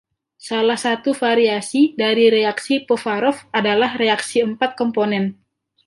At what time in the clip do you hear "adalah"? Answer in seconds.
3.59-3.91